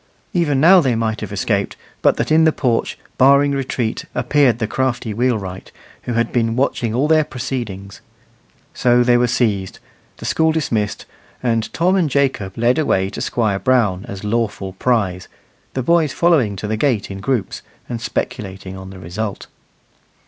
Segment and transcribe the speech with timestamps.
[0.33, 4.65] Even now they might have escaped, but that in the porch, barring retreat, appeared the
[4.65, 5.71] crafty wheelwright,
[6.05, 8.01] who had been watching all their proceedings.
[8.73, 9.77] So they were seized,
[10.17, 11.05] the school dismissed,
[11.43, 15.27] and Tom and Jacob led away to Squire Brown as lawful prize,
[15.75, 19.45] the boys following to the gate in groups, and speculating on the result.